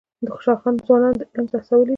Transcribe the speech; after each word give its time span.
خوشحال 0.35 0.57
خان 0.61 0.73
ځوانان 0.87 1.15
علم 1.33 1.45
ته 1.51 1.57
هڅولي 1.65 1.83
دي. 1.87 1.89